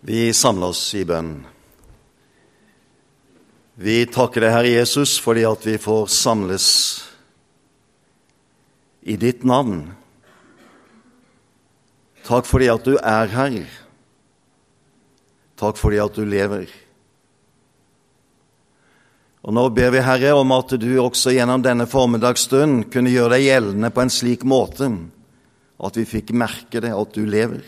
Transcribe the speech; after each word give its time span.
Vi 0.00 0.32
samler 0.32 0.72
oss 0.72 0.82
i 0.96 1.04
bønn. 1.04 1.34
Vi 3.80 4.02
takker 4.08 4.44
deg, 4.44 4.52
Herre 4.54 4.72
Jesus, 4.72 5.18
fordi 5.20 5.44
at 5.48 5.64
vi 5.64 5.76
får 5.80 6.08
samles 6.12 6.66
i 9.04 9.16
ditt 9.20 9.44
navn. 9.44 9.90
Takk 12.24 12.48
fordi 12.48 12.68
at 12.72 12.84
du 12.84 12.94
er 12.96 13.32
her. 13.32 13.58
Takk 15.60 15.76
fordi 15.80 16.00
at 16.00 16.16
du 16.16 16.24
lever. 16.28 16.68
Og 19.40 19.56
Nå 19.56 19.66
ber 19.72 19.92
vi, 19.92 20.02
Herre, 20.04 20.32
om 20.36 20.52
at 20.52 20.76
du 20.80 20.90
også 21.00 21.32
gjennom 21.32 21.64
denne 21.64 21.88
formiddagsstund 21.88 22.90
kunne 22.92 23.12
gjøre 23.12 23.36
deg 23.36 23.46
gjeldende 23.48 23.92
på 23.92 24.04
en 24.04 24.12
slik 24.12 24.44
måte 24.48 24.90
at 25.80 25.96
vi 25.96 26.04
fikk 26.04 26.34
merke 26.36 26.80
det, 26.84 26.92
at 26.92 27.16
du 27.16 27.24
lever. 27.24 27.64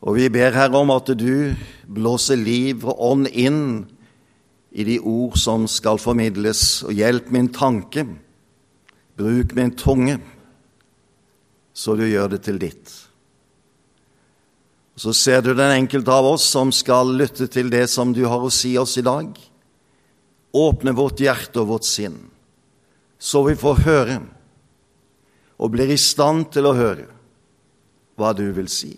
Og 0.00 0.16
vi 0.16 0.30
ber 0.32 0.54
Herre 0.56 0.80
om 0.80 0.92
at 0.94 1.10
du 1.18 1.52
blåser 1.84 2.40
liv 2.40 2.86
og 2.88 3.02
ånd 3.10 3.28
inn 3.28 3.62
i 4.70 4.86
de 4.86 4.96
ord 5.02 5.36
som 5.40 5.66
skal 5.68 6.00
formidles, 6.00 6.82
og 6.86 6.94
hjelp 6.96 7.28
min 7.34 7.50
tanke, 7.52 8.06
bruk 9.18 9.52
min 9.58 9.74
tunge, 9.76 10.16
så 11.74 11.96
du 11.98 12.06
gjør 12.06 12.32
det 12.32 12.42
til 12.46 12.60
ditt. 12.62 12.94
Så 15.00 15.12
ser 15.16 15.44
du 15.44 15.52
den 15.54 15.72
enkelte 15.72 16.12
av 16.12 16.32
oss 16.34 16.44
som 16.48 16.72
skal 16.72 17.14
lytte 17.16 17.48
til 17.52 17.70
det 17.72 17.86
som 17.92 18.14
du 18.16 18.24
har 18.28 18.42
å 18.44 18.52
si 18.52 18.74
oss 18.78 18.98
i 19.00 19.04
dag. 19.04 19.30
Åpne 20.56 20.92
vårt 20.96 21.22
hjerte 21.22 21.62
og 21.62 21.70
vårt 21.76 21.86
sinn, 21.88 22.18
så 23.20 23.44
vi 23.46 23.56
får 23.58 23.84
høre 23.86 24.18
og 25.60 25.72
blir 25.74 25.92
i 25.92 26.00
stand 26.00 26.48
til 26.54 26.66
å 26.68 26.76
høre 26.76 27.06
hva 28.16 28.32
du 28.36 28.46
vil 28.56 28.68
si. 28.72 28.94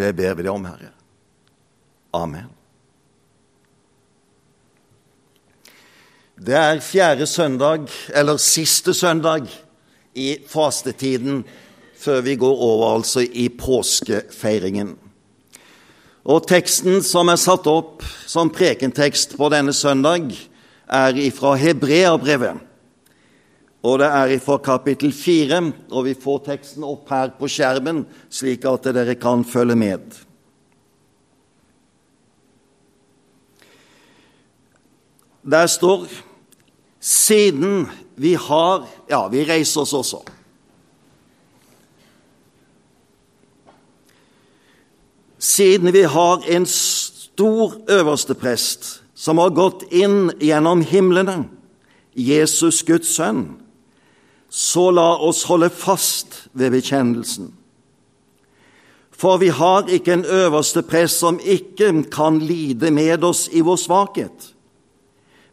Det 0.00 0.14
ber 0.16 0.38
vi 0.38 0.46
deg 0.46 0.54
om, 0.54 0.64
Herre. 0.64 0.94
Amen. 2.16 2.48
Det 6.40 6.56
er 6.56 6.80
fjerde 6.80 7.26
søndag, 7.28 7.90
eller 8.16 8.40
siste 8.40 8.94
søndag, 8.96 9.50
i 10.16 10.38
fastetiden 10.48 11.44
før 12.00 12.24
vi 12.24 12.34
går 12.40 12.62
over 12.64 12.94
altså 12.96 13.20
i 13.20 13.46
påskefeiringen. 13.52 14.96
Og 16.24 16.48
Teksten 16.48 17.04
som 17.04 17.28
er 17.30 17.38
satt 17.40 17.68
opp 17.70 18.02
som 18.26 18.50
prekentekst 18.50 19.36
på 19.38 19.52
denne 19.52 19.76
søndag, 19.76 20.32
er 20.90 21.20
ifra 21.20 21.54
Hebreabrevet. 21.60 22.69
Og 23.82 23.98
det 24.02 24.08
er 24.12 24.38
fra 24.44 24.58
kapittel 24.60 25.12
4, 25.12 25.60
og 25.90 26.04
vi 26.04 26.12
får 26.14 26.42
teksten 26.50 26.84
opp 26.84 27.08
her 27.08 27.32
på 27.38 27.48
skjermen, 27.48 28.02
slik 28.28 28.66
at 28.68 28.90
dere 28.92 29.16
kan 29.16 29.44
følge 29.44 29.76
med. 29.76 30.18
Der 35.40 35.66
står 35.66 36.04
Siden 37.00 37.86
vi 38.16 38.34
har 38.34 38.86
Ja, 39.08 39.28
vi 39.28 39.44
reiser 39.44 39.80
oss 39.80 39.94
også. 39.96 40.20
Siden 45.38 45.92
vi 45.92 46.02
har 46.02 46.44
en 46.44 46.66
stor 46.66 47.78
øversteprest 47.88 49.00
som 49.14 49.40
har 49.40 49.54
gått 49.56 49.86
inn 49.88 50.28
gjennom 50.40 50.84
himlene, 50.84 51.46
Jesus 52.12 52.82
Guds 52.84 53.08
sønn, 53.16 53.56
så 54.50 54.90
la 54.90 55.14
oss 55.22 55.44
holde 55.46 55.70
fast 55.70 56.48
ved 56.52 56.74
bekjennelsen. 56.74 57.52
For 59.14 59.38
vi 59.38 59.50
har 59.54 59.88
ikke 59.92 60.16
en 60.16 60.24
øverste 60.24 60.82
prest 60.82 61.20
som 61.22 61.38
ikke 61.44 61.92
kan 62.10 62.40
lide 62.42 62.90
med 62.90 63.24
oss 63.24 63.46
i 63.52 63.62
vår 63.62 63.78
svakhet, 63.78 64.52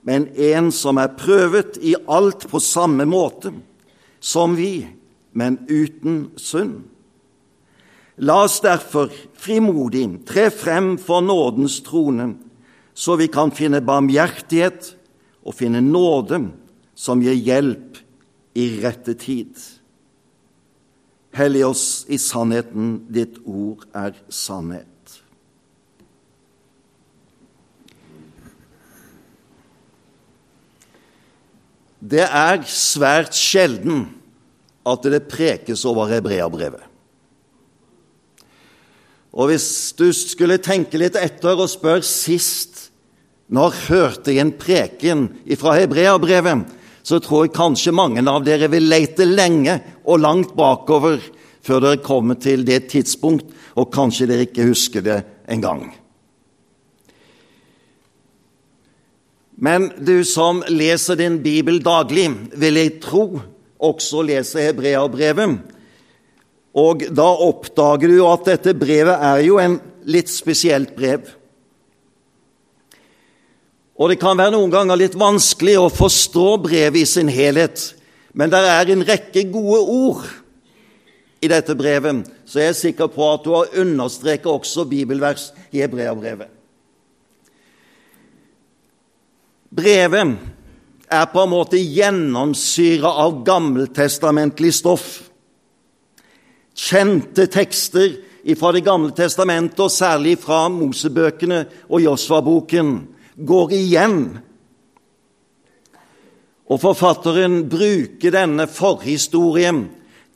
men 0.07 0.29
en 0.33 0.71
som 0.71 0.97
er 0.97 1.17
prøvet 1.19 1.77
i 1.83 1.93
alt 2.07 2.47
på 2.47 2.61
samme 2.63 3.05
måte 3.05 3.51
som 4.23 4.55
vi, 4.55 4.87
men 5.35 5.59
uten 5.67 6.29
synd. 6.39 6.85
La 8.17 8.39
oss 8.47 8.61
derfor 8.63 9.11
frimodig 9.37 10.07
tre 10.25 10.47
frem 10.49 10.95
for 10.97 11.21
nådens 11.21 11.81
trone, 11.85 12.31
så 12.97 13.19
vi 13.19 13.27
kan 13.29 13.51
finne 13.53 13.83
barmhjertighet 13.85 14.93
og 15.45 15.53
finne 15.59 15.83
nåde 15.85 16.47
som 16.97 17.21
gir 17.21 17.35
hjelp 17.35 17.99
i 18.57 18.67
rette 18.81 19.13
tid. 19.19 19.53
Hellig 21.37 21.63
oss 21.67 21.87
i 22.09 22.17
sannheten, 22.21 23.03
ditt 23.13 23.37
ord 23.45 23.85
er 23.95 24.17
sannhet. 24.33 24.87
Det 31.97 32.23
er 32.23 32.61
svært 32.69 33.35
sjelden 33.35 34.05
at 34.87 35.07
det 35.09 35.25
prekes 35.29 35.83
over 35.89 36.07
hebreabrevet. 36.09 36.83
Og 39.37 39.51
hvis 39.51 39.93
du 39.97 40.07
skulle 40.15 40.57
tenke 40.63 40.97
litt 40.97 41.17
etter 41.19 41.59
og 41.59 41.69
spørre 41.69 42.05
sist 42.05 42.87
når 43.53 43.75
hørte 43.87 44.33
jeg 44.33 44.43
en 44.43 44.53
preken 44.59 45.27
fra 45.59 45.75
hebreabrevet, 45.77 46.65
så 47.07 47.21
tror 47.23 47.45
jeg 47.45 47.55
kanskje 47.55 47.95
mange 47.95 48.23
av 48.27 48.43
dere 48.43 48.67
vil 48.71 48.89
lete 48.91 49.23
lenge 49.27 49.77
og 50.03 50.19
langt 50.19 50.51
bakover 50.57 51.21
før 51.63 51.83
dere 51.83 52.03
kommer 52.03 52.35
til 52.39 52.65
det 52.67 52.89
tidspunkt, 52.91 53.47
og 53.79 53.91
kanskje 53.93 54.27
dere 54.27 54.47
ikke 54.47 54.67
husker 54.67 55.03
det 55.05 55.21
engang. 55.51 55.87
Men 59.57 59.89
du 59.97 60.21
som 60.27 60.61
leser 60.69 61.17
din 61.19 61.39
bibel 61.43 61.79
daglig, 61.83 62.27
vil 62.53 62.77
jeg 62.77 62.99
tro 63.03 63.25
også 63.81 64.21
leser 64.27 64.67
Hebreabrevet. 64.69 65.57
Og 66.77 67.07
da 67.09 67.27
oppdager 67.47 68.11
du 68.11 68.19
at 68.27 68.51
dette 68.51 68.75
brevet 68.77 69.15
er 69.15 69.41
jo 69.47 69.57
en 69.61 69.79
litt 70.07 70.29
spesielt 70.29 70.93
brev. 70.97 71.25
Og 73.97 74.11
det 74.11 74.19
kan 74.21 74.37
være 74.37 74.53
noen 74.53 74.73
ganger 74.73 74.99
litt 74.99 75.15
vanskelig 75.17 75.77
å 75.81 75.93
forstå 75.93 76.49
brevet 76.67 77.01
i 77.01 77.07
sin 77.09 77.31
helhet, 77.33 77.93
men 78.37 78.51
det 78.53 78.59
er 78.69 78.91
en 78.93 79.05
rekke 79.07 79.47
gode 79.49 79.79
ord 79.89 80.27
i 81.41 81.49
dette 81.49 81.73
brevet, 81.77 82.27
så 82.45 82.61
jeg 82.61 82.73
er 82.73 82.77
sikker 82.77 83.09
på 83.13 83.25
at 83.31 83.45
du 83.45 83.51
har 83.55 83.73
understreket 83.81 84.49
også 84.51 84.85
bibelvers 84.89 85.49
i 85.73 85.81
Hebreabrevet. 85.81 86.53
Brevet 89.77 90.37
er 91.09 91.25
på 91.31 91.41
en 91.43 91.51
måte 91.51 91.81
gjennomsyra 91.81 93.09
av 93.23 93.41
gammeltestamentlig 93.47 94.71
stoff. 94.77 95.07
Kjente 96.77 97.47
tekster 97.49 98.19
fra 98.57 98.71
Det 98.71 98.83
gamle 98.85 99.11
testamentet, 99.11 99.79
og 99.79 99.91
særlig 99.91 100.37
fra 100.39 100.69
Mosebøkene 100.71 101.65
og 101.89 102.01
Josva-boken 102.01 103.16
går 103.37 103.73
igjen. 103.77 104.21
Og 106.67 106.81
forfatteren 106.81 107.61
bruker 107.69 108.33
denne 108.33 108.67
forhistorien 108.67 109.85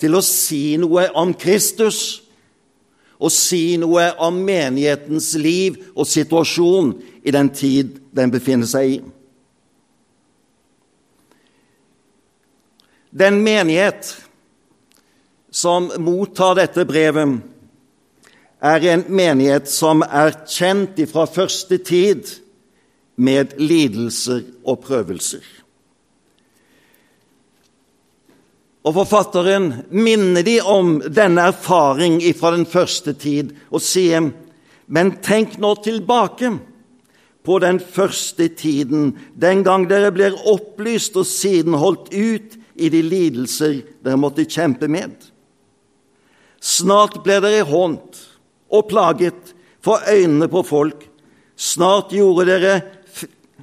til 0.02 0.16
å 0.18 0.24
si 0.26 0.78
noe 0.82 1.10
om 1.18 1.34
Kristus 1.38 2.22
og 3.22 3.30
si 3.34 3.76
noe 3.78 4.08
om 4.24 4.40
menighetens 4.46 5.34
liv 5.38 5.78
og 5.94 6.08
situasjon 6.10 6.96
i 7.22 7.34
den 7.34 7.52
tid 7.54 8.00
den 8.16 8.32
befinner 8.34 8.70
seg 8.70 8.96
i. 8.96 9.00
Den 13.12 13.42
menighet 13.44 14.08
som 15.52 15.92
mottar 16.00 16.56
dette 16.56 16.86
brevet, 16.88 17.42
er 18.62 18.86
en 18.94 19.04
menighet 19.10 19.68
som 19.70 20.04
er 20.06 20.32
kjent 20.48 21.02
fra 21.12 21.26
første 21.28 21.78
tid 21.82 22.30
med 23.22 23.54
lidelser 23.62 24.42
og 24.66 24.82
prøvelser. 24.86 25.44
Og 28.82 28.96
Forfatteren 28.98 29.68
minner 29.94 30.42
de 30.46 30.58
om 30.66 30.96
denne 31.06 31.52
erfaring 31.52 32.18
fra 32.34 32.56
den 32.56 32.66
første 32.66 33.14
tid 33.14 33.54
og 33.70 33.84
sier 33.86 34.32
men 34.92 35.14
tenk 35.24 35.60
nå 35.62 35.76
tilbake 35.86 36.50
på 37.46 37.58
den 37.64 37.80
første 37.80 38.50
tiden, 38.60 39.14
den 39.34 39.64
gang 39.64 39.88
dere 39.90 40.12
blir 40.14 40.36
opplyst 40.50 41.16
og 41.18 41.26
siden 41.30 41.78
holdt 41.80 42.12
ut 42.12 42.58
i 42.76 42.90
de 42.92 43.02
lidelser 43.06 43.80
dere 44.04 44.20
måtte 44.20 44.46
kjempe 44.50 44.90
med. 44.92 45.14
Snart 46.62 47.22
ble 47.24 47.40
dere 47.42 47.64
hånt 47.70 48.20
og 48.70 48.90
plaget 48.92 49.56
for 49.82 50.04
øynene 50.10 50.50
på 50.52 50.62
folk. 50.68 51.08
Snart 51.56 52.14
gjorde 52.14 52.46
dere 52.50 52.76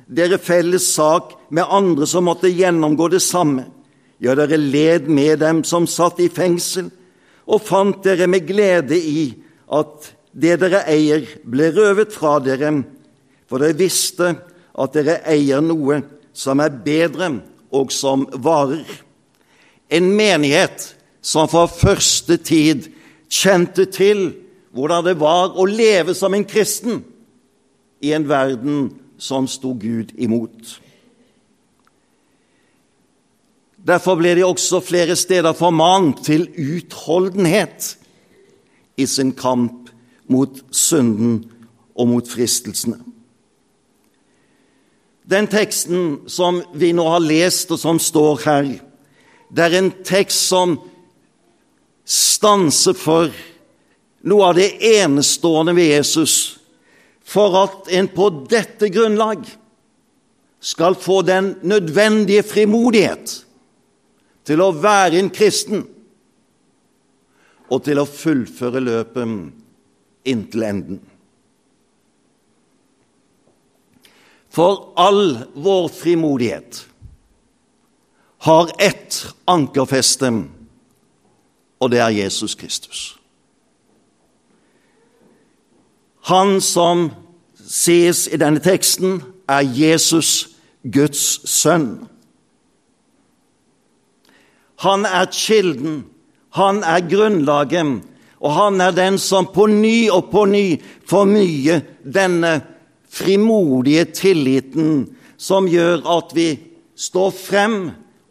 dere 0.08 0.38
felles 0.40 0.86
sak 0.94 1.34
med 1.52 1.68
andre 1.68 2.06
som 2.08 2.26
måtte 2.28 2.50
gjennomgå 2.50 3.10
det 3.12 3.22
samme. 3.24 3.66
Ja, 4.18 4.34
dere 4.34 4.58
led 4.58 5.08
med 5.08 5.38
dem 5.44 5.62
som 5.64 5.86
satt 5.86 6.18
i 6.20 6.30
fengsel, 6.32 6.88
og 7.48 7.62
fant 7.64 8.02
dere 8.04 8.26
med 8.28 8.48
glede 8.48 8.98
i 8.98 9.30
at 9.72 10.10
det 10.32 10.58
dere 10.60 10.82
eier, 10.90 11.24
ble 11.44 11.70
røvet 11.76 12.12
fra 12.12 12.38
dere, 12.42 12.72
for 13.48 13.62
dere 13.62 13.78
visste 13.78 14.32
at 14.78 14.96
dere 14.96 15.20
eier 15.28 15.62
noe 15.64 16.00
som 16.36 16.60
er 16.62 16.74
bedre, 16.84 17.30
og 17.68 17.92
som 17.92 18.24
varer. 18.32 18.86
En 19.92 20.08
menighet 20.16 20.94
som 21.20 21.48
fra 21.50 21.66
første 21.68 22.38
tid 22.40 22.86
kjente 23.28 23.84
til 23.92 24.30
hvordan 24.72 25.04
det 25.04 25.16
var 25.20 25.56
å 25.56 25.66
leve 25.68 26.14
som 26.16 26.34
en 26.36 26.46
kristen 26.48 27.02
i 28.04 28.14
en 28.16 28.24
verden 28.28 28.88
som 29.18 29.48
sto 29.50 29.74
Gud 29.74 30.14
imot. 30.18 30.78
Derfor 33.88 34.18
ble 34.18 34.34
de 34.36 34.46
også 34.46 34.80
flere 34.84 35.16
steder 35.16 35.54
formant 35.56 36.24
til 36.26 36.48
utholdenhet 36.58 37.94
i 38.98 39.06
sin 39.06 39.32
kamp 39.32 39.90
mot 40.28 40.60
synden 40.74 41.44
og 41.94 42.10
mot 42.10 42.28
fristelsene. 42.28 42.98
Den 45.28 45.46
teksten 45.50 46.28
som 46.30 46.62
vi 46.72 46.92
nå 46.96 47.04
har 47.04 47.20
lest, 47.20 47.70
og 47.70 47.80
som 47.80 48.00
står 48.00 48.44
her, 48.44 48.70
det 49.52 49.64
er 49.64 49.76
en 49.78 49.90
tekst 50.04 50.48
som 50.48 50.78
stanser 52.08 52.96
for 52.96 53.32
noe 54.28 54.48
av 54.48 54.56
det 54.56 54.70
enestående 55.00 55.74
ved 55.76 55.92
Jesus, 55.92 56.57
for 57.28 57.56
at 57.60 57.90
en 57.92 58.08
på 58.08 58.30
dette 58.48 58.88
grunnlag 58.88 59.44
skal 60.60 60.96
få 60.98 61.20
den 61.22 61.54
nødvendige 61.62 62.42
frimodighet 62.42 63.34
til 64.48 64.64
å 64.64 64.72
være 64.72 65.20
en 65.20 65.28
kristen 65.30 65.84
og 67.68 67.84
til 67.84 68.00
å 68.00 68.08
fullføre 68.08 68.80
løpet 68.80 69.34
inntil 70.28 70.64
enden. 70.64 71.02
For 74.48 74.88
all 74.96 75.36
vår 75.52 75.90
frimodighet 75.92 76.80
har 78.48 78.72
ett 78.80 79.20
ankerfeste, 79.44 80.32
og 81.78 81.90
det 81.92 82.00
er 82.00 82.16
Jesus 82.24 82.56
Kristus. 82.56 83.17
Han 86.28 86.60
som 86.60 87.08
sies 87.56 88.26
i 88.28 88.36
denne 88.40 88.60
teksten, 88.60 89.22
er 89.48 89.64
Jesus, 89.64 90.50
Guds 90.84 91.40
sønn. 91.48 92.04
Han 94.84 95.06
er 95.08 95.26
kilden, 95.32 96.02
han 96.54 96.82
er 96.86 97.06
grunnlaget, 97.08 98.04
og 98.38 98.52
han 98.54 98.80
er 98.80 98.92
den 98.94 99.16
som 99.18 99.48
på 99.54 99.66
ny 99.72 100.10
og 100.14 100.28
på 100.30 100.44
ny 100.46 100.78
fornyer 101.08 101.80
denne 102.04 102.60
frimodige 103.10 104.04
tilliten 104.14 105.08
som 105.40 105.66
gjør 105.66 106.04
at 106.18 106.34
vi 106.36 106.52
står 106.98 107.32
frem 107.34 107.78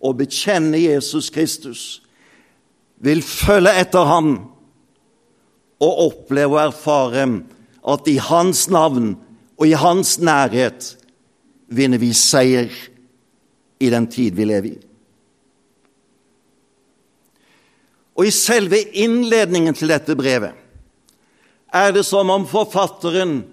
og 0.04 0.20
bekjenner 0.22 0.80
Jesus 0.80 1.32
Kristus, 1.34 1.84
vil 3.04 3.22
følge 3.26 3.74
etter 3.82 4.08
ham 4.08 4.32
og 5.84 6.02
oppleve 6.08 6.56
og 6.56 6.66
erfare 6.70 7.28
at 7.88 8.07
i 8.07 8.18
hans 8.19 8.68
navn 8.69 9.16
og 9.57 9.68
i 9.68 9.78
hans 9.78 10.18
nærhet 10.19 10.94
vinner 11.68 12.01
vi 12.01 12.12
seier 12.16 12.72
i 13.80 13.89
den 13.94 14.07
tid 14.12 14.36
vi 14.38 14.48
lever 14.48 14.75
i. 14.75 14.78
Og 18.18 18.28
i 18.28 18.34
selve 18.34 18.80
innledningen 18.98 19.75
til 19.78 19.92
dette 19.94 20.16
brevet 20.18 20.56
er 21.74 21.92
det 21.94 22.06
som 22.07 22.31
om 22.34 22.48
forfatteren 22.50 23.44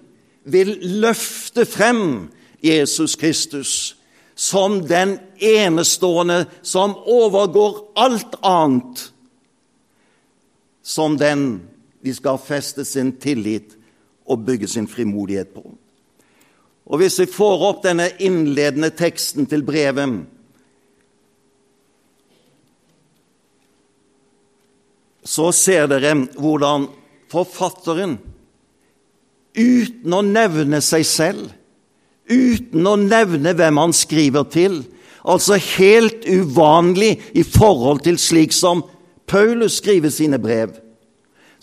vil 0.49 0.73
løfte 1.03 1.65
frem 1.69 2.31
Jesus 2.63 3.15
Kristus 3.19 3.95
som 4.35 4.81
den 4.87 5.17
enestående 5.39 6.45
som 6.61 6.95
overgår 6.95 7.79
alt 7.95 8.35
annet, 8.43 9.05
som 10.83 11.15
den 11.17 11.47
de 12.03 12.13
skal 12.13 12.37
feste 12.41 12.85
sin 12.85 13.13
tillit 13.21 13.77
og 14.25 14.45
bygge 14.45 14.67
sin 14.67 14.87
frimodighet 14.87 15.53
på. 15.53 15.63
Og 16.85 16.97
Hvis 17.01 17.19
vi 17.19 17.25
får 17.25 17.65
opp 17.69 17.83
denne 17.83 18.09
innledende 18.21 18.91
teksten 18.93 19.47
til 19.49 19.63
brevet 19.65 20.25
så 25.25 25.49
ser 25.55 25.89
dere 25.89 26.13
hvordan 26.37 26.87
forfatteren, 27.33 28.19
uten 29.57 30.13
å 30.13 30.21
nevne 30.21 30.81
seg 30.85 31.05
selv, 31.09 31.47
uten 32.29 32.85
å 32.85 32.95
nevne 32.99 33.55
hvem 33.57 33.81
han 33.81 33.95
skriver 33.95 34.45
til, 34.53 34.83
altså 35.25 35.57
helt 35.57 36.27
uvanlig 36.29 37.15
i 37.33 37.43
forhold 37.45 38.03
til 38.05 38.19
slik 38.21 38.53
som 38.53 38.85
Paulus 39.25 39.79
skriver 39.81 40.13
sine 40.13 40.37
brev, 40.41 40.77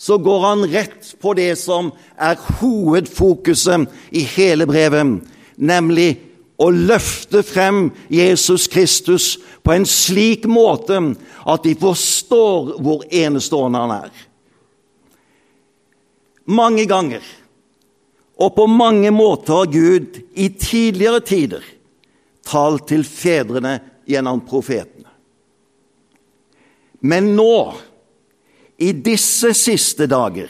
så 0.03 0.17
går 0.19 0.39
han 0.43 0.65
rett 0.67 1.13
på 1.23 1.31
det 1.33 1.53
som 1.55 1.93
er 2.19 2.39
hovedfokuset 2.59 3.87
i 4.11 4.25
hele 4.33 4.67
brevet, 4.67 5.21
nemlig 5.55 6.09
å 6.59 6.67
løfte 6.75 7.39
frem 7.47 7.85
Jesus 8.11 8.67
Kristus 8.67 9.37
på 9.63 9.71
en 9.71 9.87
slik 9.87 10.43
måte 10.49 10.99
at 11.47 11.63
de 11.63 11.71
forstår 11.79 12.73
hvor 12.83 13.05
enestående 13.07 13.85
han 13.85 13.95
er. 13.95 14.11
Mange 16.51 16.83
ganger 16.89 17.23
og 18.43 18.51
på 18.57 18.67
mange 18.67 19.11
måter 19.15 19.61
har 19.61 19.71
Gud 19.71 20.19
i 20.35 20.49
tidligere 20.51 21.23
tider 21.23 21.63
talt 22.43 22.89
til 22.91 23.07
fedrene 23.07 23.77
gjennom 24.09 24.43
profetene. 24.43 25.07
Men 27.03 27.33
nå, 27.37 27.55
i 28.77 28.91
disse 28.91 29.53
siste 29.57 30.07
dager, 30.09 30.49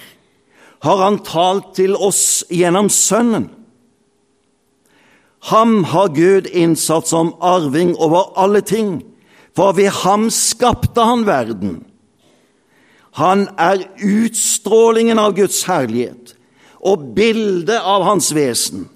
har 0.84 1.04
han 1.04 1.20
talt 1.24 1.75
til 1.80 1.96
oss 1.96 2.44
gjennom 2.52 2.90
Sønnen 2.92 3.50
Ham 5.44 5.84
har 5.84 6.08
Gud 6.16 6.48
innsatt 6.48 7.10
som 7.12 7.34
arving 7.44 7.98
over 8.00 8.31
alle 8.40 8.62
ting, 8.64 9.02
for 9.56 9.75
ved 9.75 9.92
ham 10.04 10.30
skapte 10.31 11.04
han 11.04 11.25
verden. 11.28 11.81
Han 13.20 13.50
er 13.60 13.84
utstrålingen 14.00 15.20
av 15.20 15.36
Guds 15.38 15.65
herlighet 15.68 16.32
og 16.80 17.12
bildet 17.18 17.75
av 17.77 18.08
hans 18.08 18.32
vesen, 18.36 18.88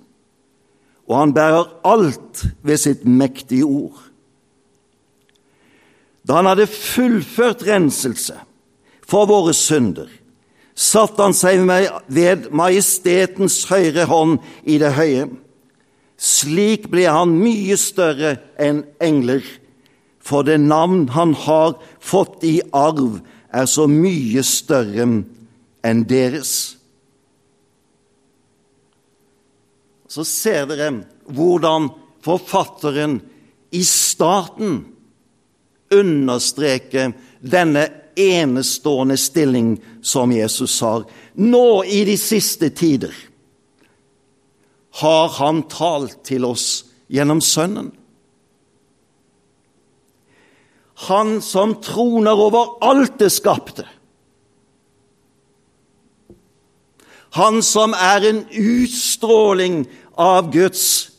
og 1.08 1.20
han 1.20 1.36
bærer 1.36 1.68
alt 1.88 2.46
ved 2.64 2.80
sitt 2.80 3.04
mektige 3.04 3.68
ord. 3.68 4.00
Da 6.24 6.40
han 6.40 6.48
hadde 6.48 6.72
fullført 6.72 7.68
renselse 7.68 8.40
for 9.08 9.30
våre 9.30 9.56
synder, 9.56 10.10
satte 10.78 11.24
han 11.24 11.34
seg 11.34 11.64
ved 12.12 12.50
majestetens 12.54 13.64
høyre 13.72 14.06
hånd 14.10 14.38
i 14.68 14.78
det 14.82 14.94
høye 15.00 15.28
slik 16.18 16.90
ble 16.90 17.06
han 17.06 17.36
mye 17.38 17.78
større 17.80 18.38
enn 18.58 18.84
engler, 19.04 19.46
for 20.20 20.44
det 20.44 20.58
navn 20.60 21.08
han 21.14 21.36
har 21.46 21.78
fått 22.04 22.44
i 22.44 22.60
arv, 22.76 23.22
er 23.54 23.70
så 23.70 23.86
mye 23.88 24.44
større 24.44 25.06
enn 25.88 26.04
deres. 26.10 26.56
Så 30.08 30.26
ser 30.28 30.68
dere 30.68 30.90
hvordan 31.32 31.92
forfatteren 32.26 33.20
i 33.76 33.84
starten 33.88 34.82
understreker 35.94 37.14
denne 37.40 37.86
enestående 38.18 39.18
stilling 39.18 39.78
som 40.02 40.32
Jesus 40.32 40.80
har, 40.82 41.06
nå 41.34 41.84
i 41.86 42.04
de 42.08 42.18
siste 42.18 42.70
tider 42.74 43.14
har 44.98 45.30
han 45.38 45.62
talt 45.70 46.24
til 46.26 46.46
oss 46.48 46.68
gjennom 47.14 47.42
Sønnen. 47.44 47.92
Han 51.08 51.38
som 51.46 51.76
troner 51.86 52.40
over 52.42 52.80
alt 52.82 53.20
det 53.22 53.30
skapte. 53.30 53.86
Han 57.38 57.62
som 57.62 57.94
er 57.94 58.26
en 58.26 58.40
utstråling 58.50 59.84
av 60.18 60.50
Guds 60.56 61.12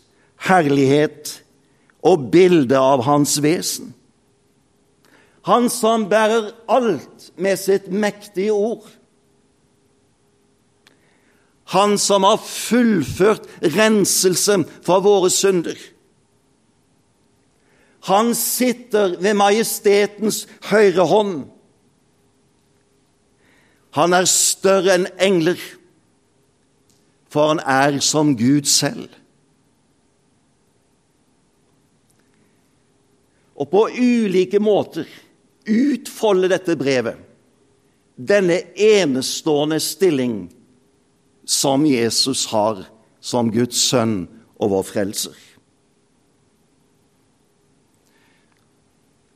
herlighet 0.48 1.36
og 2.02 2.26
bilde 2.32 2.78
av 2.78 3.04
Hans 3.06 3.36
vesen. 3.44 3.92
Han 5.48 5.70
som 5.72 6.04
bærer 6.10 6.50
alt 6.68 7.30
med 7.40 7.56
sitt 7.56 7.86
mektige 7.88 8.52
ord. 8.52 8.84
Han 11.72 11.96
som 12.00 12.24
har 12.24 12.40
fullført 12.40 13.46
renselse 13.76 14.58
fra 14.84 14.98
våre 15.04 15.30
synder. 15.32 15.76
Han 18.08 18.34
sitter 18.36 19.16
ved 19.20 19.36
majestetens 19.36 20.42
høyre 20.68 21.06
hånd. 21.08 21.38
Han 23.96 24.16
er 24.16 24.28
større 24.28 24.98
enn 24.98 25.08
engler, 25.16 25.60
for 27.28 27.54
han 27.54 27.62
er 27.64 27.98
som 28.04 28.34
Gud 28.36 28.68
selv. 28.68 29.08
Og 33.58 33.68
på 33.72 33.88
ulike 33.96 34.60
måter 34.62 35.08
utfolde 35.68 36.50
dette 36.50 36.76
brevet 36.78 37.24
denne 38.18 38.56
enestående 38.74 39.78
stilling 39.80 40.48
som 41.46 41.86
Jesus 41.86 42.48
har 42.50 42.82
som 43.20 43.52
Guds 43.54 43.78
sønn 43.90 44.24
og 44.58 44.72
vår 44.72 44.86
frelser. 44.88 45.36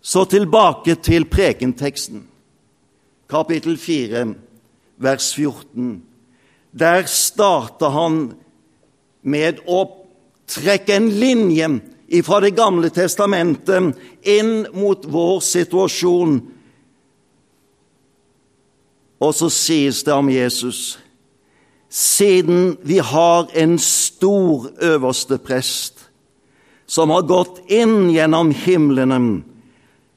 Så 0.03 0.25
tilbake 0.27 0.97
til 0.99 1.29
prekenteksten, 1.31 2.25
kapittel 3.31 3.79
4, 3.79 4.25
vers 4.99 5.29
14. 5.35 6.03
Der 6.75 7.07
starter 7.07 7.95
han 7.95 8.17
med 9.23 9.63
å 9.71 9.85
trekke 10.51 10.99
en 10.99 11.07
linje 11.07 11.69
fra 12.21 12.41
Det 12.45 12.53
gamle 12.53 12.91
testamentet 12.93 13.97
inn 14.29 14.67
mot 14.77 15.07
vår 15.09 15.41
situasjon. 15.41 16.35
Og 19.23 19.33
så 19.35 19.49
sies 19.49 20.03
det 20.05 20.13
om 20.13 20.29
Jesus 20.29 20.99
siden 21.93 22.77
vi 22.83 22.99
har 22.99 23.51
en 23.53 23.79
stor 23.79 24.71
øverste 24.81 25.39
prest 25.39 26.09
som 26.87 27.11
har 27.13 27.27
gått 27.29 27.61
inn 27.69 28.11
gjennom 28.13 28.51
himlene, 28.53 29.43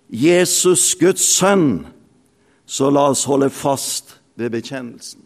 Jesus 0.07 0.95
Guds 0.99 1.23
sønn, 1.35 1.85
så 2.65 2.89
la 2.91 3.09
oss 3.11 3.25
holde 3.27 3.49
fast 3.51 4.15
ved 4.39 4.53
bekjennelsen. 4.55 5.21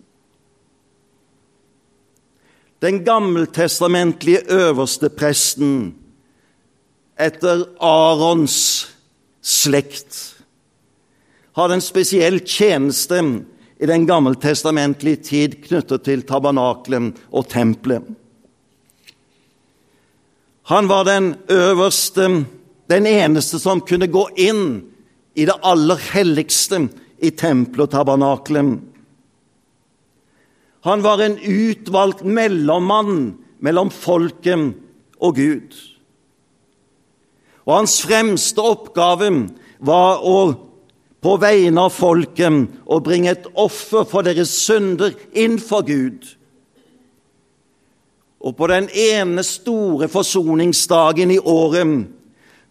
Den 2.81 3.03
gammeltestamentlige 3.05 4.41
øverste 4.49 5.09
presten 5.09 5.98
etter 7.19 7.65
Arons 7.83 8.87
slekt 9.43 10.39
hadde 11.59 11.79
en 11.79 11.83
spesiell 11.83 12.39
tjeneste 12.47 13.19
i 13.79 13.87
den 13.89 14.05
gammeltestamentlige 14.07 15.23
tid 15.27 15.57
knyttet 15.65 16.05
til 16.07 16.23
tabernaklet 16.27 17.19
og 17.31 17.47
tempelet. 17.51 18.05
Han 20.69 20.87
var 20.87 21.07
den 21.07 21.33
øverste, 21.49 22.27
den 22.91 23.07
eneste 23.09 23.59
som 23.59 23.81
kunne 23.81 24.07
gå 24.11 24.27
inn 24.37 24.65
i 25.33 25.47
det 25.49 25.57
aller 25.65 25.99
helligste 26.11 26.83
i 27.19 27.31
tempelet 27.31 27.87
og 27.87 27.93
tabernaklet. 27.95 28.77
Han 30.87 31.03
var 31.03 31.23
en 31.23 31.39
utvalgt 31.39 32.21
mellommann 32.23 33.33
mellom 33.59 33.89
folket 33.91 34.77
og 35.19 35.35
Gud. 35.35 35.73
Og 37.69 37.75
hans 37.75 37.99
fremste 38.01 38.63
oppgave 38.65 39.29
var 39.85 40.23
å 40.25 40.39
på 41.21 41.35
vegne 41.37 41.83
av 41.85 41.93
folket 41.93 42.79
og 42.89 43.03
bringe 43.05 43.35
et 43.35 43.45
offer 43.53 44.07
for 44.09 44.25
deres 44.25 44.49
synder 44.63 45.13
inn 45.37 45.59
for 45.61 45.85
Gud. 45.85 46.23
Og 48.39 48.55
på 48.55 48.69
den 48.71 48.87
ene 48.89 49.43
store 49.45 50.07
forsoningsdagen 50.09 51.35
i 51.35 51.37
året 51.37 52.07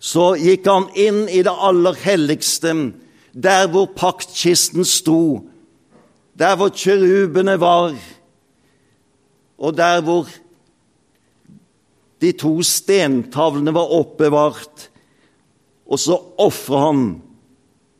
så 0.03 0.33
gikk 0.41 0.67
han 0.67 0.89
inn 0.99 1.27
i 1.29 1.45
det 1.47 1.53
aller 1.53 1.95
helligste, 2.03 2.75
der 3.39 3.69
hvor 3.71 3.91
paktkisten 3.95 4.87
sto, 4.89 5.45
der 6.35 6.57
hvor 6.59 6.75
kirubene 6.75 7.55
var, 7.61 7.95
og 9.59 9.77
der 9.77 10.03
hvor 10.03 10.27
de 12.23 12.33
to 12.35 12.59
stentavlene 12.67 13.75
var 13.75 13.95
oppbevart. 13.95 14.89
Og 15.89 16.01
så 16.03 16.19
ofra 16.41 16.89
han 16.89 17.05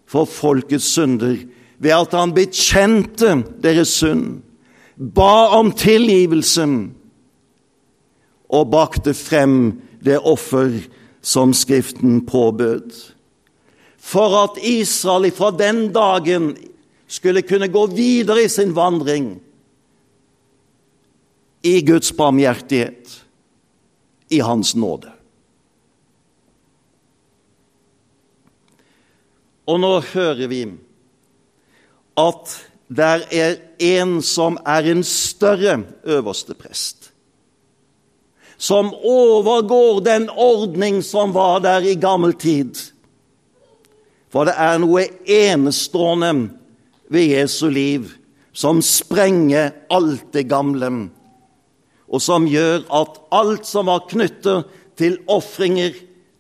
for 0.09 0.29
folkets 0.29 0.93
synder 0.97 1.39
ved 1.79 1.95
at 1.95 2.15
han 2.17 2.35
bekjente 2.35 3.37
deres 3.63 3.93
synd, 4.01 4.41
ba 4.99 5.55
om 5.59 5.71
tilgivelse 5.79 6.67
og 8.49 8.71
bakte 8.73 9.15
frem 9.15 9.77
det 10.03 10.19
offer 10.19 10.81
som 11.23 11.53
Skriften 11.55 12.25
påbød. 12.27 12.91
For 13.99 14.39
at 14.43 14.59
Israel 14.65 15.31
fra 15.35 15.53
den 15.55 15.89
dagen 15.93 16.57
skulle 17.07 17.43
kunne 17.43 17.69
gå 17.69 17.87
videre 17.93 18.45
i 18.45 18.51
sin 18.51 18.75
vandring 18.77 19.37
i 21.63 21.81
Guds 21.85 22.13
barmhjertighet, 22.13 23.25
i 24.29 24.41
Hans 24.41 24.75
nåde. 24.77 25.13
Og 29.69 29.81
nå 29.81 29.99
hører 30.15 30.49
vi 30.49 30.63
at 32.19 32.55
der 32.89 33.25
er 33.31 33.59
en 33.85 34.19
som 34.25 34.57
er 34.67 34.89
en 34.91 35.05
større 35.05 35.83
øverste 36.09 36.57
prest, 36.57 37.11
som 38.57 38.91
overgår 38.95 40.01
den 40.07 40.31
ordning 40.31 41.03
som 41.05 41.35
var 41.37 41.61
der 41.63 41.85
i 41.85 41.95
gammel 42.01 42.33
tid. 42.33 42.75
For 44.33 44.49
det 44.49 44.57
er 44.57 44.81
noe 44.81 45.05
enestående 45.25 46.33
ved 47.13 47.37
Jesu 47.37 47.69
liv 47.73 48.09
som 48.53 48.81
sprenger 48.83 49.71
alt 49.93 50.33
det 50.35 50.49
gamle, 50.51 51.09
og 52.09 52.23
som 52.25 52.47
gjør 52.49 52.87
at 52.95 53.19
alt 53.37 53.69
som 53.69 53.89
var 53.91 54.07
knyttet 54.09 54.69
til 54.99 55.19
ofringer, 55.31 55.93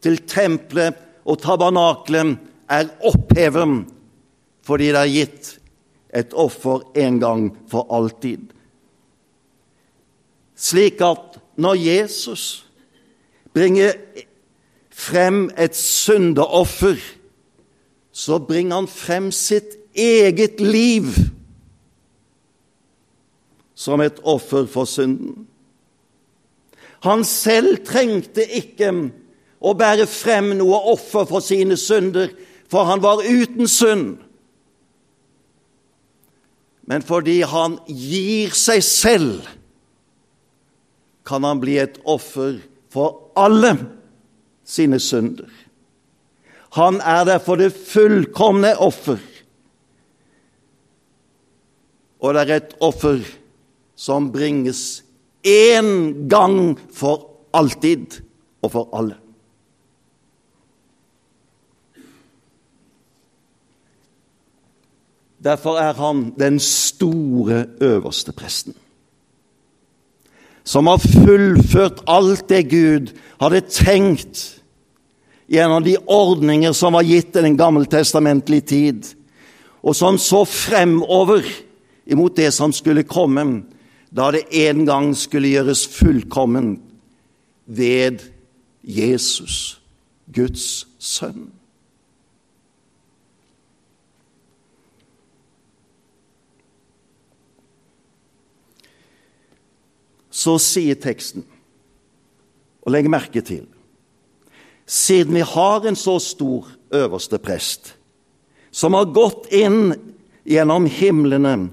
til 0.03 0.19
tempelet 0.31 0.97
og 1.29 1.41
tabernaklet, 1.43 2.37
er 2.69 2.91
opphevet 3.09 3.87
fordi 4.69 4.91
det 4.93 5.01
er 5.01 5.13
gitt 5.13 5.55
et 6.19 6.35
offer 6.37 6.83
en 7.01 7.17
gang 7.21 7.45
for 7.71 7.89
alltid. 7.95 8.51
Slik 10.59 11.01
at 11.05 11.39
når 11.57 11.79
Jesus 11.81 12.67
bringer 13.57 13.95
frem 14.93 15.47
et 15.57 15.77
syndeoffer, 15.77 16.99
så 18.13 18.39
bringer 18.39 18.83
han 18.83 18.91
frem 18.91 19.31
sitt 19.33 19.77
eget 19.95 20.61
liv 20.61 21.09
som 23.79 24.03
et 24.03 24.19
offer 24.27 24.67
for 24.67 24.89
synden. 24.91 25.47
Han 27.07 27.25
selv 27.27 27.83
trengte 27.87 28.43
ikke 28.59 28.91
å 29.59 29.75
bære 29.79 30.07
frem 30.11 30.53
noe 30.59 30.79
offer 30.95 31.27
for 31.29 31.45
sine 31.45 31.79
synder, 31.79 32.33
for 32.69 32.89
han 32.89 33.03
var 33.03 33.23
uten 33.25 33.71
synd. 33.71 34.19
Men 36.89 37.05
fordi 37.05 37.43
han 37.45 37.77
gir 37.87 38.55
seg 38.57 38.83
selv, 38.85 39.49
kan 41.29 41.45
han 41.45 41.61
bli 41.61 41.77
et 41.77 41.99
offer 42.09 42.57
for 42.89 43.35
alle 43.37 43.75
sine 44.65 45.01
synder. 45.01 45.51
Han 46.77 47.03
er 47.05 47.27
derfor 47.29 47.61
det 47.61 47.75
fullkomne 47.77 48.75
offer. 48.81 49.21
Og 52.19 52.35
det 52.35 52.45
er 52.45 52.55
et 52.57 52.73
offer 52.81 53.21
som 53.99 54.31
bringes 54.33 55.03
én 55.47 56.29
gang 56.29 56.79
for 56.95 57.27
alltid 57.55 58.21
og 58.63 58.73
for 58.73 58.89
alle. 58.93 59.17
Derfor 65.39 65.79
er 65.79 65.95
han 65.95 66.33
den 66.39 66.59
store 66.61 67.67
øverste 67.81 68.33
presten, 68.33 68.75
som 70.65 70.87
har 70.87 70.99
fullført 70.99 72.03
alt 72.07 72.49
det 72.49 72.65
Gud 72.71 73.13
hadde 73.41 73.63
tenkt 73.71 74.59
gjennom 75.49 75.85
de 75.85 75.97
ordninger 76.07 76.75
som 76.77 76.99
var 76.99 77.07
gitt 77.07 77.37
i 77.37 77.45
den 77.47 77.57
gammeltestamentlige 77.57 78.61
tid, 78.61 79.15
og 79.83 79.97
som 79.97 80.19
så 80.19 80.43
fremover 80.45 81.47
imot 82.07 82.37
det 82.37 82.51
som 82.53 82.73
skulle 82.75 83.07
komme, 83.09 83.63
da 84.15 84.31
det 84.33 84.47
en 84.69 84.87
gang 84.89 85.13
skulle 85.17 85.51
gjøres 85.53 85.85
fullkommen 85.93 86.79
ved 87.67 88.25
Jesus, 88.83 89.81
Guds 90.33 90.87
sønn. 90.99 91.51
så 100.39 100.55
sier 100.63 100.99
teksten, 101.01 101.45
og 102.85 102.95
legg 102.95 103.11
merke 103.11 103.43
til 103.45 103.67
Siden 104.89 105.35
vi 105.37 105.43
har 105.45 105.85
en 105.85 105.99
så 105.99 106.15
stor 106.23 106.65
øverste 106.97 107.37
prest, 107.43 107.91
som 108.73 108.95
har 108.97 109.11
gått 109.13 109.51
inn 109.53 109.93
gjennom 110.49 110.87
himlene, 110.89 111.69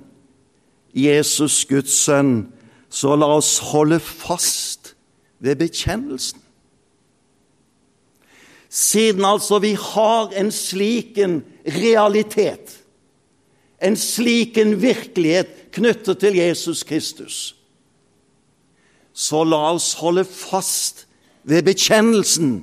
Jesus 0.95 1.65
Guds 1.67 1.93
sønn, 2.05 2.47
så 2.89 3.15
la 3.19 3.27
oss 3.35 3.57
holde 3.73 3.99
fast 3.99 4.93
ved 5.43 5.59
bekjennelsen. 5.59 6.39
Siden 8.69 9.25
altså 9.27 9.59
vi 9.63 9.73
har 9.79 10.31
en 10.35 10.51
slik 10.51 11.17
en 11.19 11.41
realitet, 11.67 12.79
en 13.83 13.95
slik 13.99 14.57
en 14.57 14.75
virkelighet 14.81 15.71
knyttet 15.75 16.19
til 16.23 16.39
Jesus 16.39 16.83
Kristus, 16.87 17.55
så 19.13 19.43
la 19.47 19.61
oss 19.75 19.93
holde 19.99 20.25
fast 20.27 21.05
ved 21.43 21.63
bekjennelsen 21.63 22.57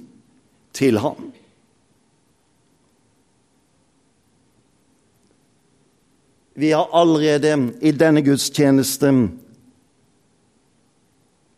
til 0.77 0.99
ham. 1.01 1.33
Vi 6.63 6.73
har 6.73 6.89
allerede 6.93 7.73
i 7.81 7.91
denne 7.91 8.21
gudstjeneste 8.23 9.09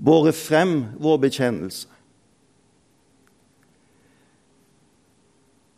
båret 0.00 0.32
frem 0.32 0.72
vår 0.96 1.18
bekjennelse. 1.26 1.90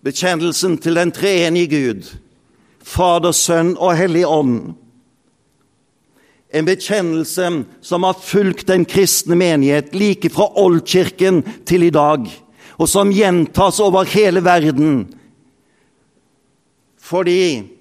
Bekjennelsen 0.06 0.78
til 0.78 0.94
den 0.94 1.10
treenige 1.10 1.72
Gud, 1.74 2.14
Fader, 2.78 3.34
Sønn 3.34 3.74
og 3.74 3.96
Hellig 3.98 4.22
Ånd. 4.30 4.76
En 6.54 6.70
bekjennelse 6.70 7.50
som 7.82 8.06
har 8.06 8.22
fulgt 8.22 8.68
den 8.70 8.86
kristne 8.86 9.34
menighet 9.34 9.90
like 9.90 10.30
fra 10.30 10.52
oldkirken 10.54 11.42
til 11.66 11.90
i 11.90 11.90
dag, 11.90 12.30
og 12.78 12.94
som 12.94 13.10
gjentas 13.10 13.82
over 13.82 14.06
hele 14.06 14.46
verden. 14.46 15.00
Fordi 17.02 17.74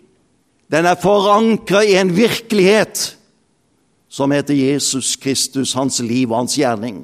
den 0.72 0.86
er 0.86 0.98
forankra 1.02 1.84
i 1.86 1.96
en 2.00 2.16
virkelighet 2.16 3.18
som 4.10 4.32
heter 4.32 4.56
Jesus 4.56 5.16
Kristus, 5.16 5.74
hans 5.74 6.00
liv 6.00 6.32
og 6.32 6.38
hans 6.38 6.56
gjerning. 6.56 7.04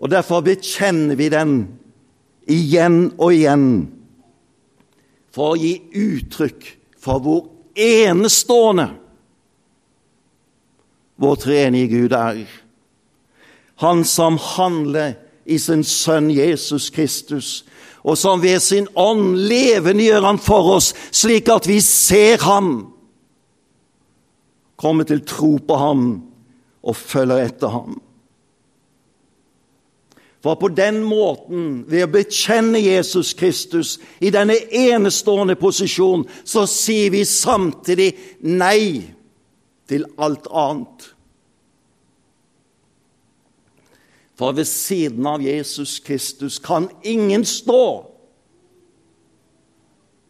Og 0.00 0.10
Derfor 0.10 0.40
bekjenner 0.40 1.16
vi 1.16 1.28
den 1.32 1.52
igjen 2.50 3.14
og 3.18 3.32
igjen 3.32 3.68
for 5.34 5.54
å 5.54 5.60
gi 5.60 5.78
uttrykk 5.96 6.66
for 7.00 7.22
hvor 7.24 7.40
enestående 7.76 8.90
vår 11.20 11.40
treenige 11.40 11.92
Gud 11.92 12.16
er. 12.16 12.44
Han 13.82 14.04
som 14.04 14.38
handler 14.38 15.16
i 15.44 15.58
sin 15.58 15.84
Sønn 15.84 16.30
Jesus 16.32 16.90
Kristus, 16.94 17.64
og 18.04 18.18
som 18.20 18.42
ved 18.42 18.60
sin 18.60 18.86
ånd 18.94 19.38
levendegjør 19.48 20.26
han 20.26 20.38
for 20.38 20.74
oss, 20.76 20.92
slik 21.10 21.48
at 21.48 21.68
vi 21.68 21.80
ser 21.80 22.42
ham, 22.44 22.74
kommer 24.76 25.08
til 25.08 25.22
tro 25.24 25.56
på 25.64 25.78
ham 25.80 26.08
og 26.84 26.96
følger 26.96 27.46
etter 27.46 27.72
ham. 27.72 27.96
For 30.44 30.58
på 30.60 30.68
den 30.76 30.98
måten, 31.08 31.86
ved 31.88 32.04
å 32.04 32.10
bekjenne 32.12 32.82
Jesus 32.82 33.32
Kristus 33.32 33.94
i 34.20 34.28
denne 34.28 34.58
enestående 34.76 35.56
posisjon, 35.56 36.26
så 36.44 36.66
sier 36.68 37.14
vi 37.14 37.22
samtidig 37.24 38.10
nei 38.44 39.06
til 39.88 40.04
alt 40.20 40.50
annet. 40.52 41.13
For 44.34 44.52
ved 44.52 44.64
siden 44.64 45.26
av 45.26 45.42
Jesus 45.42 46.00
Kristus 46.00 46.58
kan 46.58 46.88
ingen 47.02 47.44
stå, 47.46 48.10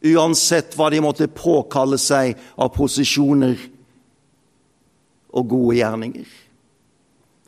uansett 0.05 0.75
hva 0.77 0.91
de 0.93 1.01
måtte 1.01 1.25
påkalle 1.33 1.97
seg 1.97 2.35
av 2.61 2.69
posisjoner 2.75 3.57
og 5.33 5.47
gode 5.49 5.79
gjerninger. 5.79 6.27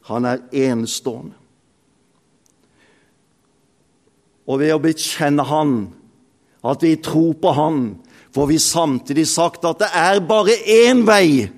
Han 0.10 0.26
er 0.26 0.42
enestående. 0.66 1.36
Og 4.48 4.62
ved 4.64 4.74
å 4.74 4.82
bekjenne 4.82 5.44
Han, 5.44 5.78
at 6.64 6.82
vi 6.82 6.96
tror 7.04 7.36
på 7.38 7.52
Han, 7.54 7.82
får 8.34 8.48
vi 8.50 8.60
samtidig 8.64 9.28
sagt 9.30 9.66
at 9.68 9.84
det 9.84 9.92
er 9.94 10.24
bare 10.26 10.56
én 10.66 11.04
vei 11.06 11.50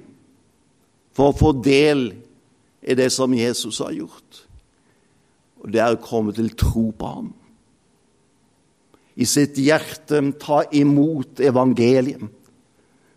for 1.16 1.30
å 1.30 1.38
få 1.38 1.54
del 1.64 2.10
i 2.82 2.96
det 2.98 3.12
som 3.14 3.34
Jesus 3.36 3.80
har 3.84 3.94
gjort 3.96 4.49
og 5.60 5.72
det 5.74 5.82
er 5.84 5.96
å 5.96 6.02
komme 6.04 6.34
til 6.36 6.52
tro 6.58 6.90
på 6.96 7.12
ham. 7.12 7.30
I 9.20 9.28
sitt 9.28 9.58
hjerte 9.60 10.22
ta 10.40 10.62
imot 10.72 11.42
evangeliet, 11.44 12.24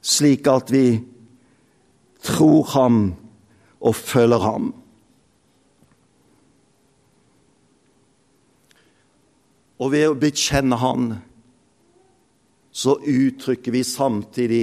slik 0.02 0.48
at 0.50 0.72
vi 0.74 0.86
tror 2.26 2.66
ham 2.74 3.02
og 3.82 3.94
følger 3.94 4.42
ham. 4.42 4.72
Og 9.82 9.90
ved 9.94 10.08
å 10.10 10.18
bekjenne 10.18 10.78
Han, 10.78 11.08
så 12.72 12.94
uttrykker 12.98 13.74
vi 13.74 13.82
samtidig 13.84 14.62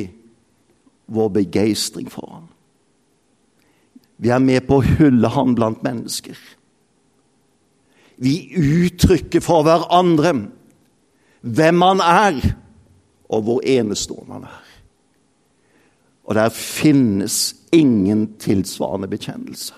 vår 1.11 1.33
begeistring 1.41 2.07
for 2.11 2.29
Han. 2.31 2.47
Vi 4.19 4.31
er 4.31 4.43
med 4.43 4.63
på 4.67 4.79
å 4.79 4.85
hylle 4.85 5.31
Han 5.35 5.55
blant 5.55 5.83
mennesker. 5.83 6.39
Vi 8.19 8.51
uttrykker 8.59 9.43
for 9.43 9.63
hverandre 9.63 10.33
hvem 11.41 11.81
han 11.81 12.01
er, 12.03 12.39
og 13.29 13.45
hvor 13.45 13.61
enestående 13.63 14.33
han 14.33 14.47
er. 14.49 14.65
Og 16.29 16.35
der 16.35 16.49
finnes 16.53 17.55
ingen 17.71 18.27
tilsvarende 18.41 19.07
bekjennelse. 19.07 19.73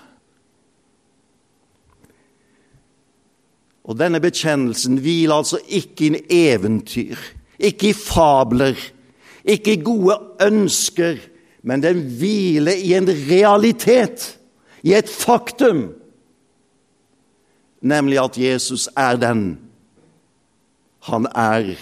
Og 3.82 3.98
denne 3.98 4.20
bekjennelsen 4.22 5.00
hviler 5.02 5.34
altså 5.42 5.58
ikke 5.68 6.12
i 6.12 6.20
eventyr, 6.52 7.16
ikke 7.58 7.90
i 7.90 7.96
fabler, 7.96 8.78
ikke 9.44 9.74
i 9.74 9.82
gode 9.82 10.18
ønsker, 10.42 11.18
men 11.62 11.82
den 11.82 12.04
hviler 12.18 12.78
i 12.78 12.94
en 12.94 13.08
realitet, 13.10 14.38
i 14.82 14.94
et 14.94 15.08
faktum 15.08 15.92
nemlig 17.82 18.18
at 18.22 18.38
Jesus 18.38 18.88
er 18.96 19.18
den 19.20 19.44
han 21.02 21.26
er, 21.34 21.74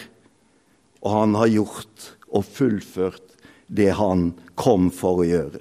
og 1.04 1.12
han 1.12 1.34
har 1.36 1.50
gjort 1.52 2.06
og 2.32 2.46
fullført 2.46 3.34
det 3.68 3.92
han 3.98 4.30
kom 4.56 4.88
for 4.94 5.20
å 5.20 5.26
gjøre. 5.28 5.60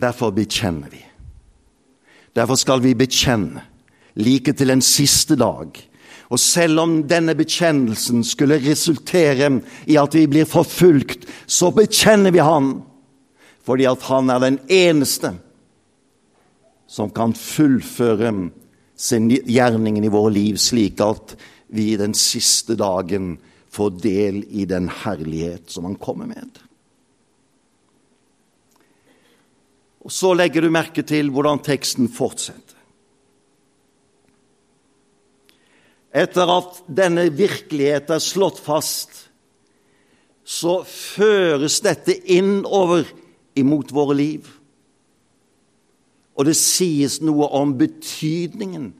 Derfor 0.00 0.32
bekjenner 0.34 0.90
vi. 0.90 1.04
Derfor 2.34 2.58
skal 2.58 2.82
vi 2.82 2.96
bekjenne, 2.96 3.62
like 4.18 4.54
til 4.56 4.72
den 4.72 4.82
siste 4.82 5.36
dag. 5.38 5.76
Og 6.30 6.38
selv 6.38 6.82
om 6.82 6.96
denne 7.10 7.34
bekjennelsen 7.38 8.22
skulle 8.26 8.60
resultere 8.62 9.50
i 9.90 9.98
at 10.00 10.14
vi 10.14 10.24
blir 10.30 10.48
forfulgt, 10.48 11.26
så 11.46 11.70
bekjenner 11.74 12.34
vi 12.34 12.42
Han, 12.42 12.72
fordi 13.66 13.86
at 13.90 14.02
Han 14.08 14.30
er 14.30 14.42
den 14.42 14.58
eneste 14.66 15.34
som 16.90 17.12
kan 17.14 17.34
fullføre 17.38 18.32
sin 18.98 19.28
gjerningen 19.30 20.04
i 20.04 20.10
våre 20.12 20.32
liv, 20.34 20.58
slik 20.58 20.98
at 21.04 21.36
vi 21.70 21.94
den 22.00 22.16
siste 22.18 22.74
dagen 22.78 23.36
får 23.70 23.94
del 24.02 24.42
i 24.50 24.66
den 24.66 24.90
herlighet 25.04 25.70
som 25.70 25.86
han 25.86 25.94
kommer 26.02 26.26
med. 26.26 26.58
Og 30.00 30.10
Så 30.10 30.32
legger 30.34 30.64
du 30.64 30.72
merke 30.72 31.04
til 31.06 31.30
hvordan 31.30 31.62
teksten 31.62 32.08
fortsetter. 32.10 32.74
Etter 36.10 36.50
at 36.50 36.80
denne 36.90 37.28
virkelighet 37.30 38.10
er 38.10 38.22
slått 38.24 38.58
fast, 38.58 39.28
så 40.42 40.80
føres 40.82 41.78
dette 41.84 42.16
innover 42.34 43.06
imot 43.54 43.92
våre 43.94 44.16
liv. 44.18 44.48
Og 46.38 46.46
det 46.46 46.56
sies 46.56 47.18
noe 47.24 47.48
om 47.56 47.74
betydningen 47.78 48.92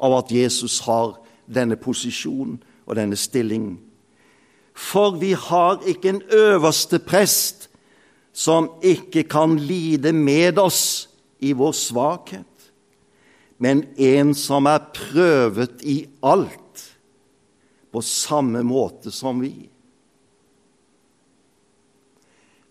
av 0.00 0.18
at 0.20 0.32
Jesus 0.32 0.80
har 0.86 1.16
denne 1.46 1.78
posisjonen 1.80 2.58
og 2.86 2.96
denne 2.98 3.18
stillingen. 3.18 3.78
For 4.76 5.16
vi 5.16 5.32
har 5.32 5.80
ikke 5.88 6.12
en 6.12 6.22
øverste 6.32 7.00
prest 7.00 7.68
som 8.36 8.68
ikke 8.84 9.24
kan 9.24 9.56
lide 9.56 10.12
med 10.12 10.58
oss 10.60 11.08
i 11.40 11.54
vår 11.56 11.72
svakhet, 11.72 12.44
men 13.58 13.86
en 13.96 14.34
som 14.36 14.68
er 14.68 14.84
prøvet 14.92 15.80
i 15.80 16.02
alt, 16.20 16.82
på 17.88 18.02
samme 18.04 18.60
måte 18.66 19.08
som 19.14 19.40
vi. 19.40 19.70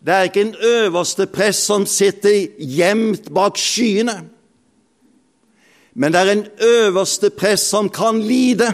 Det 0.05 0.13
er 0.13 0.27
ikke 0.27 0.41
en 0.41 0.55
øverste 0.61 1.25
prest 1.27 1.65
som 1.65 1.85
sitter 1.89 2.47
gjemt 2.59 3.31
bak 3.33 3.57
skyene, 3.57 4.29
men 5.93 6.13
det 6.13 6.21
er 6.21 6.31
en 6.31 6.47
øverste 6.61 7.29
prest 7.29 7.69
som 7.69 7.89
kan 7.89 8.21
lide. 8.21 8.73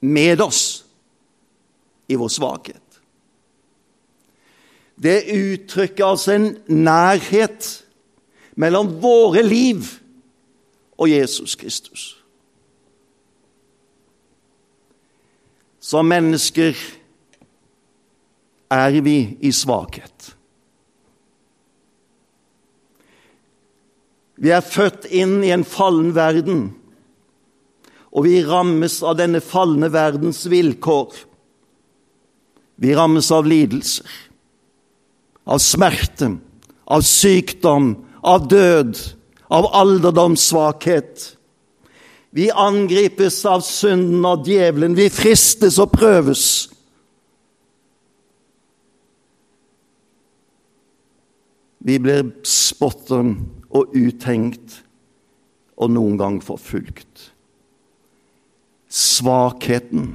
med 0.00 0.40
oss 0.40 0.84
i 2.08 2.16
vår 2.16 2.28
svakhet. 2.28 3.00
Det 4.96 5.24
uttrykker 5.32 6.06
altså 6.06 6.32
en 6.32 6.48
nærhet 6.68 7.68
mellom 8.56 8.94
våre 9.02 9.42
liv 9.42 9.84
og 10.96 11.10
Jesus 11.10 11.54
Kristus. 11.54 12.16
Som 15.80 16.08
mennesker 16.08 16.76
er 18.70 19.00
vi 19.02 19.36
i 19.40 19.52
svakhet. 19.52 20.34
Vi 24.40 24.52
er 24.54 24.64
født 24.64 25.04
inn 25.12 25.42
i 25.44 25.50
en 25.52 25.66
fallen 25.68 26.14
verden, 26.16 26.70
og 28.10 28.24
vi 28.26 28.40
rammes 28.46 29.00
av 29.06 29.18
denne 29.18 29.42
falne 29.44 29.90
verdens 29.92 30.46
vilkår. 30.50 31.12
Vi 32.80 32.94
rammes 32.96 33.28
av 33.36 33.44
lidelser, 33.46 34.06
av 35.44 35.60
smerte, 35.60 36.32
av 36.90 37.04
sykdom, 37.06 37.92
av 38.24 38.48
død, 38.48 38.96
av 39.52 39.68
alderdomssvakhet. 39.76 41.28
Vi 42.30 42.48
angripes 42.50 43.42
av 43.44 43.62
synden 43.66 44.24
og 44.24 44.48
djevelen. 44.48 44.96
Vi 44.96 45.10
fristes 45.12 45.78
og 45.82 45.92
prøves. 45.92 46.70
Vi 51.80 51.96
blir 51.98 52.28
spottet 52.44 53.36
og 53.70 53.94
uthengt 53.96 54.80
og 55.80 55.92
noen 55.94 56.18
gang 56.20 56.40
forfulgt. 56.44 57.30
Svakheten 58.90 60.10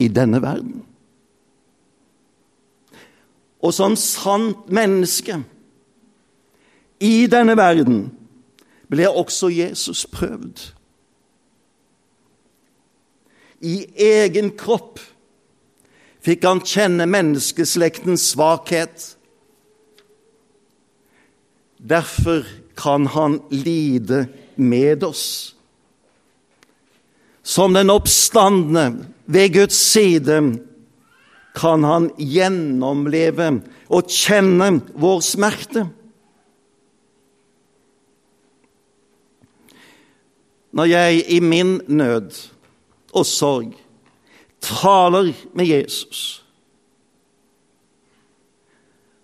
i 0.00 0.08
denne 0.08 0.40
verden. 0.42 0.82
Og 3.60 3.74
som 3.76 3.94
sant 4.00 4.70
menneske 4.72 5.36
i 7.00 7.28
denne 7.30 7.54
verden 7.60 8.02
ble 8.90 9.06
også 9.08 9.52
Jesus 9.52 10.06
prøvd. 10.10 10.70
I 13.60 13.84
egen 14.00 14.54
kropp 14.56 14.98
fikk 16.24 16.44
han 16.48 16.64
kjenne 16.64 17.06
menneskeslektens 17.08 18.24
svakhet 18.32 19.19
Derfor 21.80 22.44
kan 22.76 23.06
han 23.06 23.40
lide 23.50 24.26
med 24.54 25.04
oss. 25.04 25.54
Som 27.42 27.72
den 27.72 27.90
oppstandende 27.90 29.06
ved 29.24 29.52
Guds 29.52 29.76
side 29.76 30.40
kan 31.56 31.84
han 31.84 32.10
gjennomleve 32.20 33.48
og 33.90 34.12
kjenne 34.12 34.74
vår 35.00 35.22
smerte. 35.24 35.86
Når 40.70 40.86
jeg 40.86 41.24
i 41.34 41.40
min 41.42 41.80
nød 41.90 42.36
og 43.10 43.26
sorg 43.26 43.72
taler 44.62 45.32
med 45.56 45.66
Jesus, 45.66 46.44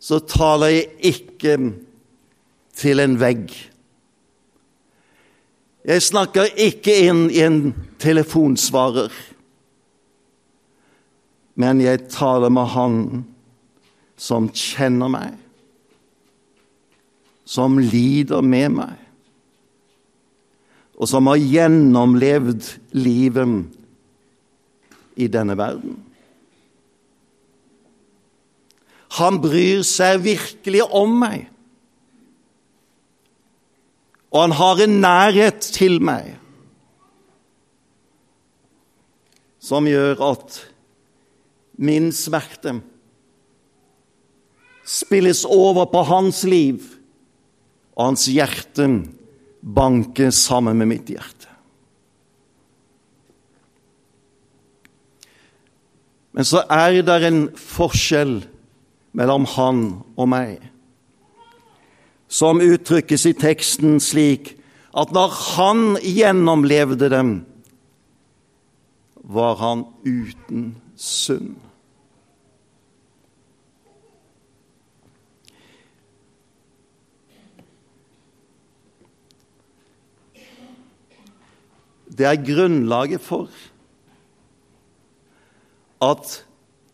så 0.03 0.19
taler 0.19 0.73
jeg 0.73 0.89
ikke 1.13 1.59
til 2.77 3.01
en 3.01 3.17
vegg. 3.21 3.53
Jeg 5.87 6.03
snakker 6.03 6.51
ikke 6.59 6.95
inn 7.07 7.27
i 7.31 7.41
en 7.47 7.61
telefonsvarer, 8.03 9.13
men 11.57 11.81
jeg 11.81 12.09
taler 12.13 12.53
med 12.53 12.73
Han 12.75 12.99
som 14.21 14.51
kjenner 14.51 15.13
meg, 15.13 15.37
som 17.47 17.79
lider 17.79 18.43
med 18.43 18.75
meg, 18.81 18.99
og 20.97 21.09
som 21.09 21.29
har 21.31 21.39
gjennomlevd 21.39 22.73
livet 22.97 23.57
i 25.17 25.29
denne 25.33 25.57
verden. 25.57 26.01
Han 29.17 29.39
bryr 29.41 29.85
seg 29.87 30.25
virkelig 30.25 30.83
om 30.91 31.15
meg 31.23 31.47
og 34.37 34.43
han 34.43 34.53
har 34.59 34.81
en 34.85 34.99
nærhet 35.01 35.65
til 35.73 35.97
meg 36.05 36.35
som 39.65 39.89
gjør 39.89 40.21
at 40.29 40.59
min 41.81 42.11
smerte 42.15 42.75
spilles 44.87 45.41
over 45.49 45.89
på 45.91 46.05
hans 46.07 46.45
liv, 46.47 46.85
og 47.97 48.13
hans 48.13 48.27
hjerte 48.29 48.87
banker 49.65 50.31
sammen 50.31 50.77
med 50.79 50.93
mitt 50.93 51.11
hjerte. 51.11 51.49
Men 56.37 56.45
så 56.45 56.63
er 56.69 57.01
det 57.01 57.19
en 57.25 57.47
forskjell 57.57 58.43
mellom 59.17 59.49
han 59.57 59.87
og 60.21 60.29
meg 60.29 60.61
som 62.29 62.61
uttrykkes 62.61 63.27
i 63.27 63.35
teksten 63.39 64.01
slik 64.03 64.55
at 64.97 65.13
når 65.13 65.35
han 65.57 65.85
gjennomlevde 66.01 67.11
dem, 67.13 67.37
var 69.27 69.57
han 69.61 69.85
uten 70.07 70.77
synd. 70.97 71.57
Det 82.17 82.25
er 82.25 82.39
grunnlaget 82.41 83.21
for 83.21 83.51
at 86.01 86.47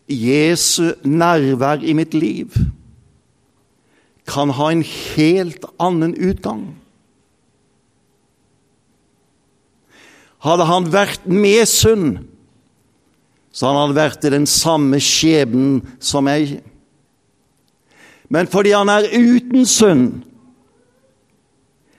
Jesu 0.09 0.91
nærvær 1.07 1.79
i 1.79 1.93
mitt 1.95 2.13
liv 2.13 2.51
kan 4.29 4.53
ha 4.55 4.71
en 4.71 4.83
helt 4.83 5.65
annen 5.81 6.15
utgang. 6.15 6.67
Hadde 10.43 10.67
han 10.67 10.89
vært 10.91 11.25
med 11.27 11.63
synd, 11.71 12.23
så 13.53 13.69
hadde 13.69 13.81
han 13.85 13.95
vært 13.95 14.25
i 14.27 14.33
den 14.33 14.47
samme 14.49 14.99
skjebnen 15.03 15.81
som 16.03 16.25
meg. 16.27 16.57
Men 18.33 18.49
fordi 18.51 18.73
han 18.75 18.91
er 18.91 19.11
uten 19.13 19.67
synd, 19.69 20.23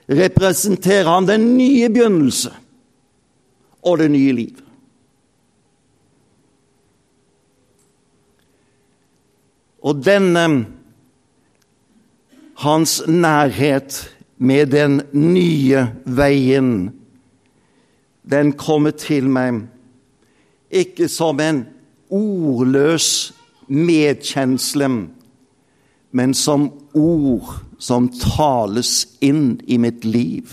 representerer 0.05 1.09
han 1.09 1.25
den 1.25 1.55
nye 1.57 1.89
begynnelse 1.89 2.51
og 3.85 3.97
det 4.01 4.11
nye 4.13 4.33
liv. 4.37 4.61
Og 9.85 10.01
denne 10.01 10.45
hans 12.63 13.01
nærhet 13.07 14.15
med 14.37 14.71
den 14.71 15.01
nye 15.13 15.87
veien, 16.05 16.93
den 18.25 18.53
kommer 18.57 18.95
til 18.97 19.27
meg 19.29 19.65
ikke 20.75 21.07
som 21.11 21.39
en 21.39 21.65
ordløs 22.09 23.33
medkjensle, 23.67 24.89
men 26.11 26.33
som 26.33 26.69
ord 26.93 27.53
som 27.79 28.09
tales 28.09 29.05
inn 29.25 29.59
i 29.67 29.77
mitt 29.81 30.05
liv, 30.07 30.51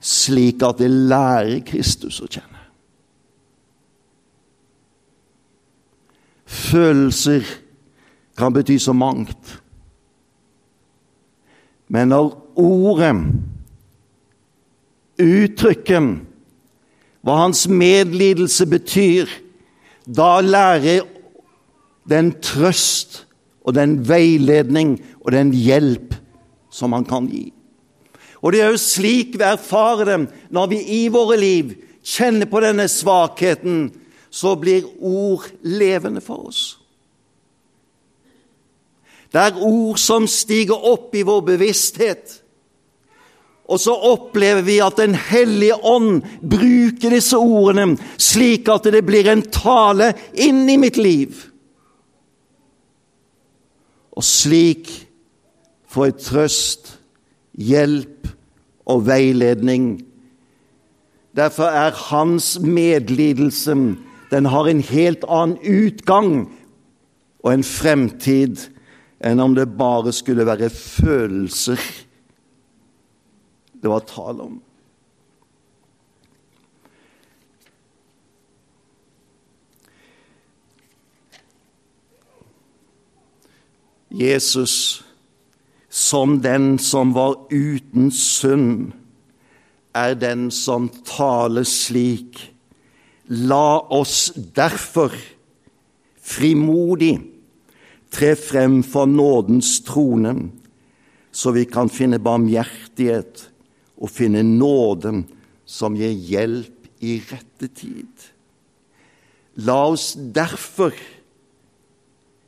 slik 0.00 0.62
at 0.66 0.82
jeg 0.82 0.94
lærer 1.10 1.62
Kristus 1.66 2.20
å 2.22 2.28
kjenne. 2.28 2.64
Følelser 6.48 7.44
kan 8.38 8.54
bety 8.54 8.78
så 8.80 8.94
mangt. 8.96 9.58
Men 11.88 12.12
når 12.12 12.32
ordet, 12.58 13.14
uttrykket, 15.18 16.18
hva 17.26 17.36
hans 17.42 17.64
medlidelse 17.68 18.66
betyr, 18.70 19.30
da 20.06 20.38
lærer 20.40 21.06
den 22.08 22.32
trøst 22.44 23.24
og 23.66 23.74
den 23.76 23.98
veiledning 24.08 24.96
og 25.20 25.32
den 25.34 25.52
hjelp 25.52 26.14
som 26.72 26.94
han 26.96 27.04
kan 27.08 27.28
gi. 27.28 27.48
Og 28.38 28.54
det 28.54 28.62
er 28.62 28.72
jo 28.72 28.80
slik 28.80 29.34
vi 29.36 29.44
erfarer 29.44 30.12
det 30.12 30.18
når 30.54 30.70
vi 30.72 30.82
i 31.00 31.02
våre 31.12 31.36
liv 31.40 31.74
kjenner 32.06 32.48
på 32.48 32.62
denne 32.64 32.86
svakheten, 32.88 33.88
så 34.30 34.54
blir 34.60 34.86
ord 35.00 35.48
levende 35.64 36.22
for 36.24 36.48
oss. 36.48 36.78
Det 39.32 39.40
er 39.40 39.60
ord 39.60 39.98
som 40.00 40.26
stiger 40.30 40.86
opp 40.88 41.14
i 41.14 41.24
vår 41.26 41.42
bevissthet, 41.52 42.42
Og 43.68 43.76
så 43.80 43.92
opplever 43.92 44.62
vi 44.64 44.78
at 44.80 44.96
Den 44.96 45.14
hellige 45.14 45.76
ånd 45.84 46.22
bruker 46.40 47.12
disse 47.12 47.36
ordene 47.36 47.98
slik 48.16 48.68
at 48.72 48.88
det 48.88 49.04
blir 49.04 49.28
en 49.28 49.44
tale 49.44 50.14
inn 50.32 50.62
i 50.72 50.78
mitt 50.80 50.96
liv. 50.96 51.36
Og 54.16 54.24
slik 54.24 54.88
får 55.88 56.08
jeg 56.08 56.16
trøst, 56.24 56.88
hjelp 57.52 58.32
og 58.88 59.04
veiledning. 59.06 60.00
Derfor 61.36 61.68
er 61.68 61.92
hans 62.08 62.56
medlidelse 62.60 63.76
den 64.30 64.46
har 64.46 64.68
en 64.68 64.80
helt 64.80 65.24
annen 65.28 65.60
utgang 65.62 66.48
og 67.44 67.52
en 67.52 67.64
fremtid 67.64 68.66
enn 69.18 69.40
om 69.42 69.54
det 69.54 69.66
bare 69.78 70.12
skulle 70.14 70.46
være 70.46 70.70
følelser 70.70 71.80
det 73.82 73.88
var 73.88 74.00
tale 74.00 74.42
om. 74.42 74.60
Jesus 84.08 85.04
som 85.88 86.40
den 86.42 86.78
som 86.78 87.12
var 87.14 87.36
uten 87.50 88.10
synd, 88.10 88.92
er 89.94 90.14
den 90.14 90.50
som 90.50 90.88
taler 91.06 91.66
slik. 91.68 92.40
La 93.28 93.78
oss 93.94 94.30
derfor 94.34 95.14
frimodig 96.22 97.18
tre 98.10 98.34
frem 98.36 98.82
for 98.82 99.06
nådens 99.06 99.80
trone, 99.86 100.50
så 101.32 101.52
vi 101.54 101.64
kan 101.64 101.90
finne 101.90 102.18
barmhjertighet 102.18 103.48
og 103.98 104.10
finne 104.10 104.42
nåden 104.42 105.26
som 105.68 105.96
gir 105.98 106.12
hjelp 106.12 106.88
i 107.04 107.18
rette 107.28 107.68
tid. 107.68 108.10
La 109.58 109.84
oss 109.90 110.12
derfor 110.14 110.94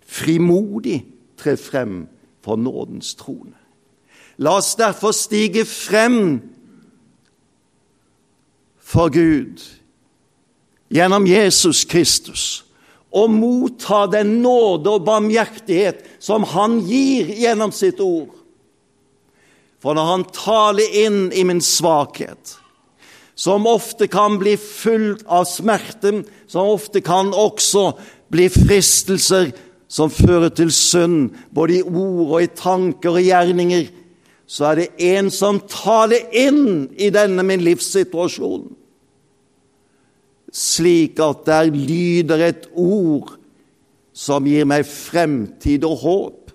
frimodig 0.07 1.03
tre 1.39 1.57
frem 1.59 2.05
for 2.43 2.57
nådens 2.57 3.15
trone. 3.19 3.55
La 4.41 4.57
oss 4.59 4.75
derfor 4.79 5.13
stige 5.13 5.67
frem 5.69 6.41
for 8.79 9.13
Gud 9.13 9.61
gjennom 10.91 11.27
Jesus 11.29 11.85
Kristus 11.85 12.65
og 13.11 13.31
motta 13.35 14.05
den 14.11 14.37
nåde 14.45 14.93
og 14.95 15.07
barmhjertighet 15.07 16.05
som 16.23 16.47
Han 16.53 16.79
gir 16.87 17.33
gjennom 17.35 17.73
sitt 17.75 18.01
ord. 18.01 18.31
For 19.83 19.97
når 19.97 20.11
Han 20.13 20.27
taler 20.37 20.99
inn 21.05 21.21
i 21.33 21.45
min 21.45 21.63
svakhet, 21.65 22.57
som 23.35 23.67
ofte 23.67 24.07
kan 24.13 24.37
bli 24.39 24.55
fullt 24.61 25.25
av 25.27 25.47
smerte, 25.49 26.21
som 26.47 26.69
ofte 26.75 27.01
kan 27.01 27.33
også 27.33 27.91
bli 28.31 28.51
fristelser 28.53 29.55
som 29.91 30.13
fører 30.13 30.53
til 30.55 30.71
synd, 30.71 31.33
både 31.51 31.81
i 31.81 31.83
ord 31.83 32.37
og 32.37 32.43
i 32.45 32.51
tanker 32.55 33.17
og 33.17 33.25
gjerninger, 33.25 33.89
så 34.51 34.71
er 34.71 34.81
det 34.81 35.09
en 35.15 35.31
som 35.35 35.61
taler 35.71 36.29
inn 36.37 36.91
i 36.99 37.11
denne 37.15 37.43
min 37.47 37.63
livssituasjon, 37.65 38.69
slik 40.53 41.21
at 41.23 41.45
der 41.47 41.71
lyder 41.71 42.47
et 42.49 42.67
ord 42.75 43.37
som 44.13 44.47
gir 44.49 44.67
meg 44.69 44.87
fremtid 44.89 45.87
og 45.87 46.03
håp. 46.03 46.51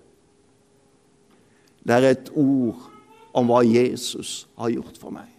Det 1.85 1.95
er 1.95 2.09
et 2.11 2.29
ord 2.35 2.91
om 3.35 3.49
hva 3.49 3.61
Jesus 3.65 4.45
har 4.59 4.73
gjort 4.73 4.99
for 4.99 5.15
meg. 5.15 5.29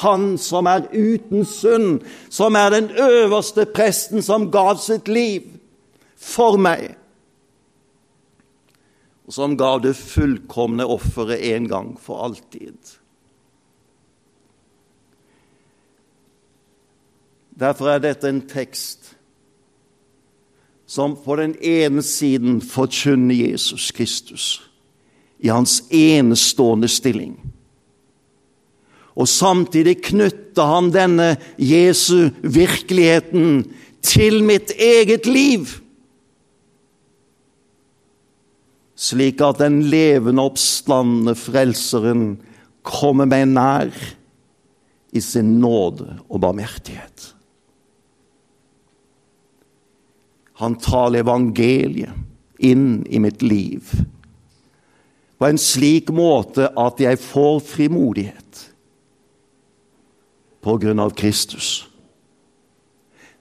Han 0.00 0.38
som 0.40 0.68
er 0.70 0.86
uten 0.92 1.44
synd, 1.44 2.00
som 2.32 2.56
er 2.56 2.72
den 2.72 2.88
øverste 2.96 3.66
presten 3.68 4.24
som 4.24 4.48
gav 4.52 4.78
sitt 4.80 5.10
liv 5.10 5.50
for 6.16 6.56
meg, 6.56 6.94
og 9.28 9.36
som 9.36 9.56
gav 9.58 9.82
det 9.84 9.94
fullkomne 9.98 10.86
offeret 10.88 11.44
en 11.52 11.68
gang 11.68 11.92
for 12.00 12.24
alltid. 12.24 13.01
Derfor 17.58 17.92
er 17.92 18.02
dette 18.02 18.30
en 18.30 18.42
tekst 18.48 19.12
som 20.92 21.14
på 21.16 21.36
den 21.40 21.54
ene 21.64 22.02
siden 22.04 22.60
forkynner 22.64 23.34
Jesus 23.34 23.90
Kristus 23.96 24.60
i 25.42 25.48
hans 25.48 25.80
enestående 25.90 26.88
stilling. 26.90 27.34
Og 29.16 29.28
samtidig 29.28 29.98
knytter 30.06 30.68
han 30.68 30.90
denne 30.92 31.34
Jesu 31.60 32.30
virkeligheten 32.42 33.64
til 34.04 34.40
mitt 34.44 34.72
eget 34.76 35.26
liv. 35.28 35.68
Slik 38.96 39.42
at 39.42 39.60
den 39.60 39.82
levende, 39.90 40.44
oppstandende 40.44 41.34
Frelseren 41.36 42.26
kommer 42.86 43.28
meg 43.28 43.48
nær 43.50 43.92
i 45.12 45.20
sin 45.20 45.58
nåde 45.60 46.20
og 46.28 46.40
barmhjertighet. 46.44 47.32
Han 50.62 50.78
taler 50.78 51.24
evangeliet 51.24 52.62
inn 52.62 53.02
i 53.10 53.18
mitt 53.18 53.42
liv 53.42 53.88
på 55.42 55.48
en 55.48 55.58
slik 55.58 56.12
måte 56.14 56.68
at 56.78 57.00
jeg 57.02 57.18
får 57.18 57.56
frimodighet 57.66 58.60
på 60.62 60.76
grunn 60.78 61.02
av 61.02 61.16
Kristus 61.18 61.70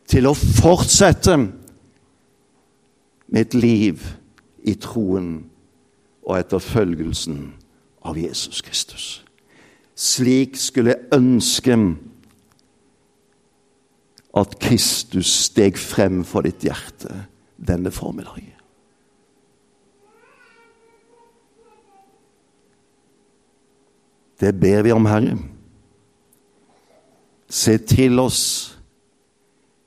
til 0.10 0.26
å 0.26 0.34
fortsette 0.34 1.36
mitt 3.32 3.54
liv 3.54 4.02
i 4.66 4.74
troen 4.82 5.30
og 6.26 6.40
etterfølgelsen 6.40 7.44
av 8.02 8.18
Jesus 8.18 8.64
Kristus. 8.66 9.06
Slik 9.94 10.58
skulle 10.58 10.96
jeg 10.96 11.20
ønske 11.22 11.78
at 14.38 14.56
Kristus 14.64 15.32
steg 15.48 15.80
frem 15.80 16.22
for 16.28 16.48
ditt 16.48 16.64
hjerte 16.64 17.26
denne 17.62 17.92
formiddagen. 17.92 18.58
Det 24.42 24.56
ber 24.58 24.82
vi 24.82 24.94
om, 24.96 25.06
Herre. 25.06 25.36
Se 27.52 27.76
til 27.78 28.18
oss, 28.20 28.44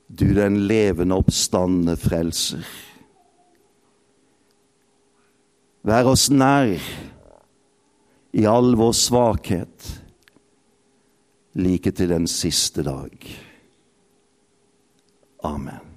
du 0.07 0.29
den 0.37 0.61
levende, 0.69 1.17
oppstandende 1.17 1.97
frelser. 1.99 2.63
Vær 5.85 6.07
oss 6.07 6.29
nær 6.31 6.77
i 8.35 8.45
all 8.47 8.77
vår 8.79 8.93
svakhet, 8.95 9.89
like 11.59 11.91
til 11.91 12.13
den 12.13 12.29
siste 12.31 12.85
dag. 12.85 13.27
Amen. 15.45 15.94